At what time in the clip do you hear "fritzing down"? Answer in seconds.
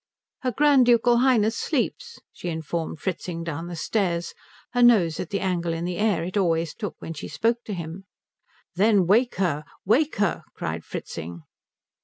2.99-3.67